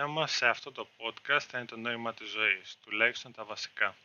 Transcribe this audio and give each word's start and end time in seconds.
θέμα 0.00 0.26
σε 0.26 0.46
αυτό 0.46 0.72
το 0.72 0.88
podcast 0.98 1.40
θα 1.40 1.58
είναι 1.58 1.66
το 1.66 1.76
νόημα 1.76 2.14
της 2.14 2.28
ζωής, 2.28 2.78
τουλάχιστον 2.84 3.32
τα 3.32 3.44
βασικά. 3.44 3.96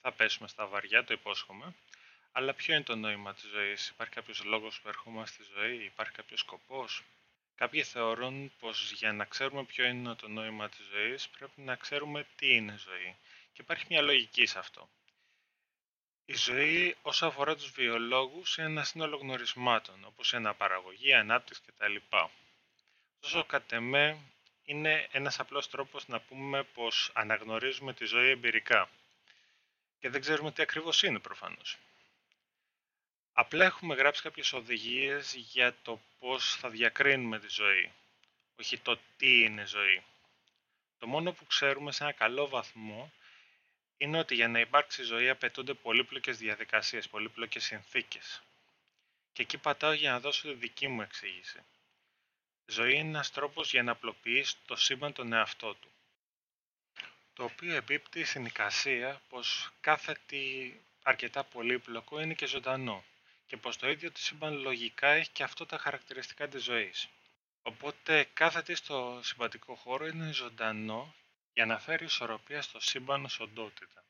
Θα 0.00 0.12
πέσουμε 0.12 0.48
στα 0.48 0.66
βαριά, 0.66 1.04
το 1.04 1.14
υπόσχομαι. 1.14 1.74
Αλλά 2.32 2.54
ποιο 2.54 2.74
είναι 2.74 2.82
το 2.82 2.96
νόημα 2.96 3.34
της 3.34 3.48
ζωής, 3.50 3.88
υπάρχει 3.88 4.14
κάποιος 4.14 4.44
λόγος 4.44 4.80
που 4.80 4.88
ερχόμαστε 4.88 5.42
στη 5.42 5.52
ζωή, 5.56 5.84
υπάρχει 5.84 6.12
κάποιος 6.12 6.40
σκοπός; 6.40 7.02
Κάποιοι 7.54 7.82
θεωρούν 7.82 8.52
πως 8.58 8.92
για 8.92 9.12
να 9.12 9.24
ξέρουμε 9.24 9.64
ποιο 9.64 9.84
είναι 9.84 10.14
το 10.14 10.28
νόημα 10.28 10.68
της 10.68 10.86
ζωής 10.92 11.28
πρέπει 11.28 11.60
να 11.60 11.74
ξέρουμε 11.76 12.26
τι 12.36 12.54
είναι 12.54 12.78
ζωή. 12.78 13.16
Και 13.52 13.62
υπάρχει 13.62 13.84
μια 13.88 14.02
λογική 14.02 14.46
σε 14.46 14.58
αυτό. 14.58 14.88
Η 16.24 16.34
ζωή 16.34 16.96
όσο 17.02 17.26
αφορά 17.26 17.56
τους 17.56 17.70
βιολόγους 17.70 18.56
είναι 18.56 18.66
ένας 18.66 18.88
σύνολο 18.88 19.16
γνωρισμάτων, 19.16 20.04
όπως 20.04 20.32
η 20.32 20.36
αναπαραγωγή, 20.36 21.08
η 21.08 21.14
ανάπτυξη 21.14 21.62
κτλ. 21.66 21.96
Ωστόσο, 23.20 23.44
κατ' 23.44 23.72
εμέ, 23.72 24.18
είναι 24.68 25.08
ένας 25.10 25.40
απλός 25.40 25.68
τρόπος 25.70 26.08
να 26.08 26.20
πούμε 26.20 26.62
πως 26.62 27.10
αναγνωρίζουμε 27.14 27.92
τη 27.92 28.04
ζωή 28.04 28.30
εμπειρικά. 28.30 28.88
Και 30.00 30.08
δεν 30.08 30.20
ξέρουμε 30.20 30.52
τι 30.52 30.62
ακριβώς 30.62 31.02
είναι 31.02 31.18
προφανώς. 31.18 31.78
Απλά 33.32 33.64
έχουμε 33.64 33.94
γράψει 33.94 34.22
κάποιες 34.22 34.52
οδηγίες 34.52 35.34
για 35.34 35.74
το 35.82 36.00
πώς 36.18 36.56
θα 36.56 36.68
διακρίνουμε 36.68 37.38
τη 37.38 37.48
ζωή, 37.48 37.92
όχι 38.60 38.78
το 38.78 38.98
τι 39.16 39.40
είναι 39.40 39.66
ζωή. 39.66 40.02
Το 40.98 41.06
μόνο 41.06 41.32
που 41.32 41.46
ξέρουμε 41.46 41.92
σε 41.92 42.02
ένα 42.02 42.12
καλό 42.12 42.48
βαθμό 42.48 43.12
είναι 43.96 44.18
ότι 44.18 44.34
για 44.34 44.48
να 44.48 44.60
υπάρξει 44.60 45.02
ζωή 45.02 45.28
απαιτούνται 45.28 45.74
πολύπλοκες 45.74 46.38
διαδικασίες, 46.38 47.08
πολύπλοκες 47.08 47.64
συνθήκες. 47.64 48.42
Και 49.32 49.42
εκεί 49.42 49.58
πατάω 49.58 49.92
για 49.92 50.10
να 50.10 50.20
δώσω 50.20 50.48
τη 50.48 50.54
δική 50.54 50.88
μου 50.88 51.02
εξήγηση. 51.02 51.62
Ζωή 52.66 52.94
είναι 52.94 53.08
ένας 53.08 53.30
τρόπος 53.30 53.70
για 53.70 53.82
να 53.82 53.92
απλοποιήσει 53.92 54.56
το 54.66 54.76
σύμπαν 54.76 55.12
τον 55.12 55.32
εαυτό 55.32 55.74
του. 55.74 55.90
Το 57.32 57.44
οποίο 57.44 57.74
επίπτει 57.74 58.24
στην 58.24 58.44
εικασία 58.44 59.22
πως 59.28 59.70
κάθε 59.80 60.16
τι 60.26 60.72
αρκετά 61.02 61.44
πολύπλοκο 61.44 62.20
είναι 62.20 62.34
και 62.34 62.46
ζωντανό 62.46 63.04
και 63.46 63.56
πως 63.56 63.76
το 63.76 63.88
ίδιο 63.88 64.12
το 64.12 64.18
σύμπαν 64.18 64.54
λογικά 64.54 65.08
έχει 65.08 65.30
και 65.30 65.42
αυτό 65.42 65.66
τα 65.66 65.78
χαρακτηριστικά 65.78 66.48
της 66.48 66.62
ζωής. 66.62 67.08
Οπότε 67.62 68.28
κάθε 68.32 68.62
τι 68.62 68.74
στο 68.74 69.20
συμπαντικό 69.22 69.74
χώρο 69.74 70.06
είναι 70.06 70.32
ζωντανό 70.32 71.14
για 71.52 71.66
να 71.66 71.78
φέρει 71.78 72.04
ισορροπία 72.04 72.62
στο 72.62 72.80
σύμπαν 72.80 73.24
ως 73.24 73.40
οντότητα. 73.40 74.04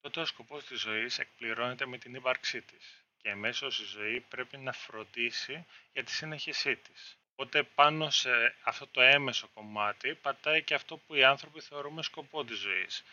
Τότε 0.00 0.20
ο 0.20 0.24
σκοπός 0.24 0.64
της 0.64 0.80
ζωής 0.80 1.18
εκπληρώνεται 1.18 1.86
με 1.86 1.98
την 1.98 2.14
ύπαρξή 2.14 2.62
της 2.62 3.04
και 3.16 3.28
εμέσως 3.28 3.80
η 3.80 3.84
ζωή 3.84 4.20
πρέπει 4.20 4.56
να 4.58 4.72
φροντίσει 4.72 5.66
για 5.92 6.04
τη 6.04 6.10
συνέχισή 6.10 6.76
της. 6.76 7.16
Οπότε 7.36 7.62
πάνω 7.62 8.10
σε 8.10 8.54
αυτό 8.62 8.86
το 8.86 9.00
έμεσο 9.00 9.48
κομμάτι 9.54 10.14
πατάει 10.14 10.62
και 10.62 10.74
αυτό 10.74 10.96
που 10.96 11.14
οι 11.14 11.24
άνθρωποι 11.24 11.60
θεωρούμε 11.60 12.02
σκοπό 12.02 12.44
της 12.44 12.58
ζωής. 12.58 13.04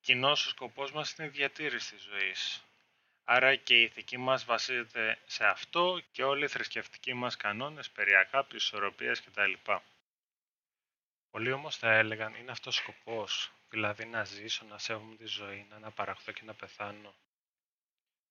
Κοινός 0.00 0.46
ο 0.46 0.48
σκοπός 0.48 0.92
μας 0.92 1.12
είναι 1.12 1.26
η 1.26 1.30
διατήρηση 1.30 1.94
της 1.94 2.02
ζωής. 2.02 2.64
Άρα 3.24 3.54
και 3.54 3.80
η 3.80 3.82
ηθική 3.82 4.16
μας 4.16 4.44
βασίζεται 4.44 5.18
σε 5.26 5.44
αυτό 5.46 6.00
και 6.12 6.24
όλοι 6.24 6.44
οι 6.44 6.48
θρησκευτικοί 6.48 7.14
μας 7.14 7.36
κανόνες 7.36 7.90
περί 7.90 8.14
αγάπης, 8.14 8.62
ισορροπίας 8.62 9.22
κτλ. 9.22 9.52
Πολλοί 11.30 11.52
όμως 11.52 11.76
θα 11.76 11.92
έλεγαν 11.92 12.34
είναι 12.34 12.50
αυτός 12.50 12.78
ο 12.78 12.82
σκοπός, 12.82 13.50
δηλαδή 13.68 14.04
να 14.04 14.24
ζήσω, 14.24 14.64
να 14.64 14.78
σέβομαι 14.78 15.16
τη 15.16 15.26
ζωή, 15.26 15.66
να 15.70 15.76
αναπαραχθώ 15.76 16.32
και 16.32 16.42
να 16.44 16.54
πεθάνω. 16.54 17.14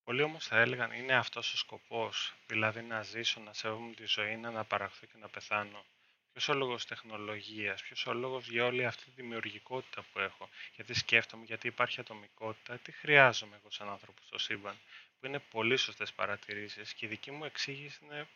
Πολλοί 0.03 0.21
όμως 0.21 0.47
θα 0.47 0.59
έλεγαν 0.59 0.91
είναι 0.91 1.13
αυτός 1.13 1.53
ο 1.53 1.57
σκοπός, 1.57 2.33
δηλαδή 2.47 2.81
να 2.81 3.01
ζήσω, 3.01 3.39
να 3.39 3.53
σέβομαι 3.53 3.93
τη 3.93 4.05
ζωή, 4.05 4.35
να 4.35 4.47
αναπαραχθώ 4.47 5.05
και 5.05 5.17
να 5.19 5.27
πεθάνω. 5.27 5.85
Ποιος 6.31 6.47
ο 6.47 6.53
λόγος 6.53 6.85
τεχνολογίας, 6.85 7.81
ποιος 7.81 8.05
ο 8.05 8.13
λόγος 8.13 8.47
για 8.47 8.65
όλη 8.65 8.85
αυτή 8.85 9.03
τη 9.03 9.11
δημιουργικότητα 9.15 10.01
που 10.01 10.19
έχω, 10.19 10.49
γιατί 10.75 10.93
σκέφτομαι, 10.93 11.45
γιατί 11.45 11.67
υπάρχει 11.67 11.99
ατομικότητα, 11.99 12.77
τι 12.77 12.91
χρειάζομαι 12.91 13.55
εγώ 13.55 13.71
σαν 13.71 13.89
άνθρωπο 13.89 14.21
στο 14.25 14.37
σύμπαν, 14.37 14.79
που 15.19 15.25
είναι 15.25 15.39
πολύ 15.39 15.77
σωστές 15.77 16.13
παρατηρήσεις 16.13 16.93
και 16.93 17.05
η 17.05 17.09
δική 17.09 17.31
μου 17.31 17.45
εξήγηση 17.45 17.99
είναι 18.05 18.27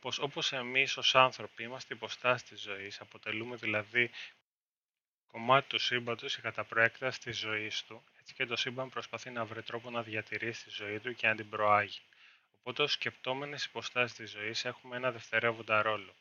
πως 0.00 0.18
όπως 0.18 0.52
εμείς 0.52 0.96
ως 0.96 1.14
άνθρωποι 1.14 1.62
είμαστε 1.62 1.94
υποστάσεις 1.94 2.48
της 2.48 2.60
ζωής, 2.60 3.00
αποτελούμε 3.00 3.56
δηλαδή 3.56 4.10
κομμάτι 5.26 5.68
του 5.68 5.78
σύμπαντος 5.78 6.34
και 6.34 6.40
κατά 6.40 6.64
προέκταση 6.64 7.20
της 7.20 7.38
ζωής 7.38 7.82
του, 7.84 8.04
έτσι 8.22 8.34
και 8.34 8.46
το 8.46 8.56
σύμπαν 8.56 8.88
προσπαθεί 8.88 9.30
να 9.30 9.44
βρει 9.44 9.62
τρόπο 9.62 9.90
να 9.90 10.02
διατηρήσει 10.02 10.64
τη 10.64 10.70
ζωή 10.70 10.98
του 11.00 11.14
και 11.14 11.26
να 11.26 11.34
την 11.34 11.48
προάγει. 11.48 12.00
Οπότε, 12.58 12.82
ως 12.82 12.92
σκεπτόμενες 12.92 13.64
υποστάσεις 13.64 14.16
της 14.16 14.30
ζωής 14.30 14.64
έχουμε 14.64 14.96
ένα 14.96 15.10
δευτερεύοντα 15.10 15.82
ρόλο. 15.82 16.14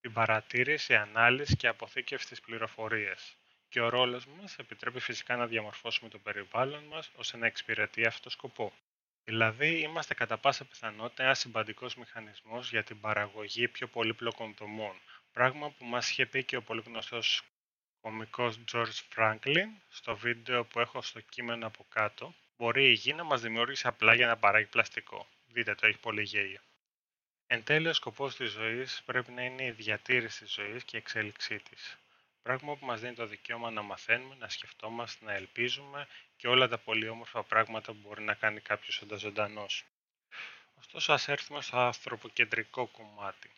Την 0.00 0.12
παρατήρηση, 0.12 0.94
ανάλυση 0.94 1.56
και 1.56 1.66
αποθήκευση 1.66 2.28
της 2.28 2.40
πληροφορίας. 2.40 3.36
Και 3.68 3.80
ο 3.80 3.88
ρόλος 3.88 4.26
μας 4.26 4.58
επιτρέπει 4.58 5.00
φυσικά 5.00 5.36
να 5.36 5.46
διαμορφώσουμε 5.46 6.08
το 6.10 6.18
περιβάλλον 6.18 6.84
μας 6.84 7.10
ώστε 7.14 7.36
να 7.36 7.46
εξυπηρετεί 7.46 8.06
αυτό 8.06 8.22
το 8.22 8.30
σκοπό. 8.30 8.72
Δηλαδή, 9.24 9.80
είμαστε 9.80 10.14
κατά 10.14 10.38
πάσα 10.38 10.64
πιθανότητα 10.64 11.22
ένας 11.22 11.38
συμπαντικός 11.38 11.96
μηχανισμός 11.96 12.70
για 12.70 12.84
την 12.84 13.00
παραγωγή 13.00 13.68
πιο 13.68 13.86
πολύπλοκων 13.86 14.54
δομών. 14.58 14.96
Πράγμα 15.32 15.70
που 15.70 15.84
μας 15.84 16.10
είχε 16.10 16.26
πει 16.26 16.44
και 16.44 16.56
ο 16.56 16.62
πολύ 16.62 16.82
γνωστός 16.86 17.42
κωμικός 18.00 18.60
George 18.72 19.00
Franklin 19.16 19.66
στο 19.88 20.16
βίντεο 20.16 20.64
που 20.64 20.80
έχω 20.80 21.02
στο 21.02 21.20
κείμενο 21.20 21.66
από 21.66 21.86
κάτω. 21.88 22.34
Μπορεί 22.56 22.88
η 22.88 22.92
γη 22.92 23.12
να 23.12 23.24
μας 23.24 23.40
δημιούργησε 23.40 23.88
απλά 23.88 24.14
για 24.14 24.26
να 24.26 24.36
παράγει 24.36 24.66
πλαστικό. 24.66 25.26
Δείτε 25.46 25.74
το, 25.74 25.86
έχει 25.86 25.98
πολύ 25.98 26.22
γέλιο. 26.22 26.60
Εν 27.46 27.64
τέλει, 27.64 27.88
ο 27.88 27.92
σκοπός 27.92 28.36
της 28.36 28.50
ζωής 28.50 29.02
πρέπει 29.04 29.32
να 29.32 29.42
είναι 29.42 29.64
η 29.64 29.70
διατήρηση 29.70 30.44
της 30.44 30.52
ζωής 30.52 30.84
και 30.84 30.96
η 30.96 30.98
εξέλιξή 30.98 31.58
της. 31.58 31.98
Πράγμα 32.42 32.76
που 32.76 32.86
μας 32.86 33.00
δίνει 33.00 33.14
το 33.14 33.26
δικαίωμα 33.26 33.70
να 33.70 33.82
μαθαίνουμε, 33.82 34.34
να 34.34 34.48
σκεφτόμαστε, 34.48 35.24
να 35.24 35.32
ελπίζουμε 35.32 36.08
και 36.36 36.48
όλα 36.48 36.68
τα 36.68 36.78
πολύ 36.78 37.08
όμορφα 37.08 37.42
πράγματα 37.42 37.92
που 37.92 37.98
μπορεί 38.02 38.22
να 38.22 38.34
κάνει 38.34 38.60
κάποιος 38.60 39.02
ζωντανός. 39.16 39.84
Ωστόσο, 40.78 41.12
ας 41.12 41.28
έρθουμε 41.28 41.62
στο 41.62 41.78
ανθρωποκεντρικό 41.78 42.86
κομμάτι. 42.86 43.50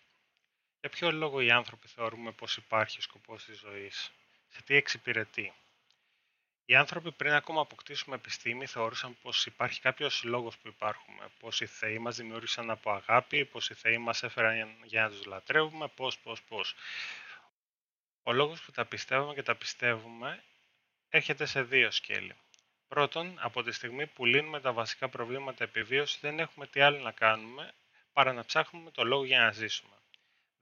Για 0.80 0.90
ποιο 0.90 1.12
λόγο 1.12 1.40
οι 1.40 1.50
άνθρωποι 1.50 1.88
θεωρούμε 1.88 2.32
πως 2.32 2.56
υπάρχει 2.56 3.02
σκοπός 3.02 3.44
της 3.44 3.58
ζωής, 3.58 4.12
σε 4.50 4.62
τι 4.62 4.74
εξυπηρετεί. 4.74 5.52
Οι 6.64 6.74
άνθρωποι 6.74 7.12
πριν 7.12 7.32
ακόμα 7.32 7.60
αποκτήσουμε 7.60 8.16
επιστήμη 8.16 8.66
θεωρούσαν 8.66 9.16
πως 9.22 9.46
υπάρχει 9.46 9.80
κάποιος 9.80 10.22
λόγος 10.24 10.58
που 10.58 10.68
υπάρχουμε, 10.68 11.30
πως 11.38 11.60
οι 11.60 11.66
θεοί 11.66 11.98
μας 11.98 12.16
δημιούργησαν 12.16 12.70
από 12.70 12.90
αγάπη, 12.90 13.44
πως 13.44 13.70
οι 13.70 13.74
θεοί 13.74 13.98
μας 13.98 14.22
έφεραν 14.22 14.76
για 14.84 15.02
να 15.02 15.10
τους 15.10 15.24
λατρεύουμε, 15.24 15.88
πώς, 15.88 16.18
πώς, 16.18 16.42
πώς. 16.42 16.74
Ο 18.22 18.32
λόγος 18.32 18.62
που 18.62 18.70
τα 18.70 18.84
πιστεύουμε 18.84 19.34
και 19.34 19.42
τα 19.42 19.54
πιστεύουμε 19.54 20.42
έρχεται 21.08 21.46
σε 21.46 21.62
δύο 21.62 21.90
σκέλη. 21.90 22.34
Πρώτον, 22.88 23.36
από 23.40 23.62
τη 23.62 23.72
στιγμή 23.72 24.06
που 24.06 24.24
λύνουμε 24.24 24.60
τα 24.60 24.72
βασικά 24.72 25.08
προβλήματα 25.08 25.64
επιβίωσης, 25.64 26.20
δεν 26.20 26.38
έχουμε 26.38 26.66
τι 26.66 26.80
άλλο 26.80 26.98
να 26.98 27.12
κάνουμε 27.12 27.72
παρά 28.12 28.32
να 28.32 28.44
ψάχνουμε 28.44 28.90
το 28.90 29.04
λόγο 29.04 29.24
για 29.24 29.40
να 29.40 29.52
ζήσουμε. 29.52 29.94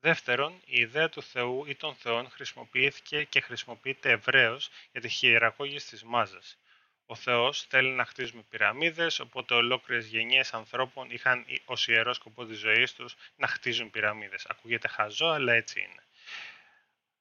Δεύτερον, 0.00 0.60
η 0.64 0.80
ιδέα 0.80 1.08
του 1.08 1.22
Θεού 1.22 1.64
ή 1.66 1.74
των 1.74 1.94
Θεών 1.94 2.30
χρησιμοποιήθηκε 2.30 3.24
και 3.24 3.40
χρησιμοποιείται 3.40 4.10
ευρέως 4.10 4.70
για 4.92 5.00
τη 5.00 5.08
χειραγώγηση 5.08 5.88
της 5.88 6.02
μάζας. 6.02 6.58
Ο 7.06 7.14
Θεός 7.14 7.62
θέλει 7.68 7.90
να 7.90 8.04
χτίζουμε 8.04 8.42
πυραμίδες, 8.50 9.18
οπότε 9.20 9.54
ολόκληρες 9.54 10.06
γενιές 10.06 10.54
ανθρώπων 10.54 11.10
είχαν 11.10 11.44
ως 11.64 11.88
ιερό 11.88 12.12
σκοπό 12.14 12.44
της 12.46 12.58
ζωής 12.58 12.94
τους 12.94 13.16
να 13.36 13.46
χτίζουν 13.46 13.90
πυραμίδες. 13.90 14.46
Ακούγεται 14.46 14.88
χαζό, 14.88 15.26
αλλά 15.26 15.52
έτσι 15.52 15.80
είναι. 15.80 16.02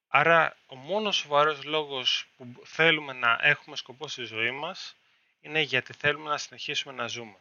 Άρα, 0.07 0.57
ο 0.65 0.75
μόνος 0.75 1.15
σοβαρός 1.15 1.63
λόγος 1.63 2.27
που 2.37 2.61
θέλουμε 2.65 3.13
να 3.13 3.37
έχουμε 3.41 3.75
σκοπό 3.75 4.07
στη 4.07 4.23
ζωή 4.23 4.51
μας 4.51 4.95
είναι 5.41 5.61
γιατί 5.61 5.93
θέλουμε 5.93 6.29
να 6.29 6.37
συνεχίσουμε 6.37 6.93
να 6.93 7.07
ζούμε. 7.07 7.37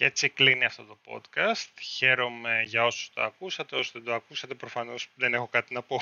Και 0.00 0.06
έτσι 0.06 0.28
κλείνει 0.28 0.64
αυτό 0.64 0.84
το 0.84 0.98
podcast. 1.06 1.68
Χαίρομαι 1.80 2.62
για 2.66 2.84
όσους 2.84 3.10
το 3.14 3.22
ακούσατε. 3.22 3.76
Όσοι 3.76 3.90
δεν 3.94 4.04
το 4.04 4.14
ακούσατε, 4.14 4.54
προφανώς 4.54 5.08
δεν 5.14 5.34
έχω 5.34 5.48
κάτι 5.48 5.74
να 5.74 5.82
πω. 5.82 6.00